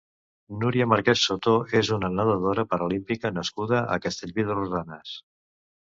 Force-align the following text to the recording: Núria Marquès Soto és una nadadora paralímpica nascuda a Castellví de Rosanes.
Núria 0.61 0.87
Marquès 0.93 1.25
Soto 1.25 1.53
és 1.81 1.91
una 1.97 2.09
nadadora 2.15 2.67
paralímpica 2.73 3.33
nascuda 3.39 3.85
a 3.97 4.03
Castellví 4.07 4.47
de 4.49 4.57
Rosanes. 4.61 5.15